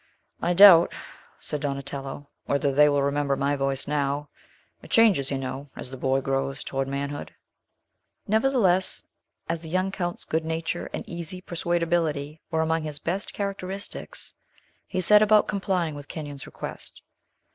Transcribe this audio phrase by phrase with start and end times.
[0.41, 0.95] "I doubt,"
[1.39, 4.29] said Donatello, "whether they will remember my voice now.
[4.81, 7.35] It changes, you know, as the boy grows towards manhood."
[8.27, 9.03] Nevertheless,
[9.47, 14.33] as the young Count's good nature and easy persuadability were among his best characteristics,
[14.87, 17.03] he set about complying with Kenyon's request.